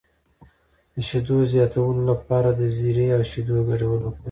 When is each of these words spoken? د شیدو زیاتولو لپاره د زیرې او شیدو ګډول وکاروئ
د 0.93 0.95
شیدو 1.07 1.37
زیاتولو 1.51 2.01
لپاره 2.11 2.49
د 2.59 2.61
زیرې 2.77 3.07
او 3.17 3.21
شیدو 3.31 3.57
ګډول 3.69 3.99
وکاروئ 4.01 4.19